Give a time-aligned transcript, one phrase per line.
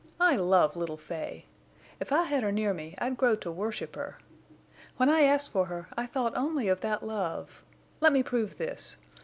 [0.19, 1.45] I love little Fay.
[1.99, 4.17] If I had her near me I'd grow to worship her.
[4.97, 7.63] When I asked for her I thought only of that love....
[7.99, 8.97] Let me prove this.